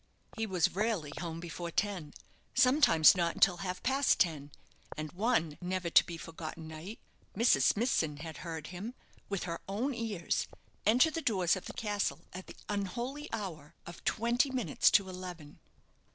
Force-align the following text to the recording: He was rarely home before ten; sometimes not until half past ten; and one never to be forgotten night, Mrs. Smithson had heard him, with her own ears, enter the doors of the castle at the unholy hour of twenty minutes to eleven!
He 0.35 0.47
was 0.47 0.73
rarely 0.73 1.11
home 1.19 1.39
before 1.39 1.69
ten; 1.69 2.15
sometimes 2.55 3.13
not 3.15 3.35
until 3.35 3.57
half 3.57 3.83
past 3.83 4.17
ten; 4.19 4.49
and 4.97 5.11
one 5.11 5.59
never 5.61 5.91
to 5.91 6.03
be 6.03 6.17
forgotten 6.17 6.67
night, 6.67 6.99
Mrs. 7.37 7.61
Smithson 7.61 8.17
had 8.17 8.37
heard 8.37 8.65
him, 8.73 8.95
with 9.29 9.43
her 9.43 9.61
own 9.69 9.93
ears, 9.93 10.47
enter 10.87 11.11
the 11.11 11.21
doors 11.21 11.55
of 11.55 11.65
the 11.65 11.73
castle 11.73 12.21
at 12.33 12.47
the 12.47 12.55
unholy 12.67 13.29
hour 13.31 13.75
of 13.85 14.03
twenty 14.03 14.49
minutes 14.49 14.89
to 14.89 15.07
eleven! 15.07 15.59